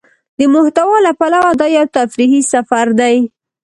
د 0.37 0.39
محتوا 0.53 0.97
له 1.05 1.11
پلوه 1.19 1.51
دا 1.59 1.67
يو 1.77 1.85
تفريحي 1.95 2.41
سفر 2.53 2.87
دى. 2.99 3.15